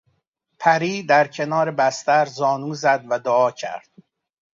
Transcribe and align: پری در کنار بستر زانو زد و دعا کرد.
پری 0.59 1.03
در 1.03 1.27
کنار 1.27 1.71
بستر 1.71 2.25
زانو 2.25 2.73
زد 2.73 3.05
و 3.09 3.19
دعا 3.19 3.51
کرد. 3.51 3.89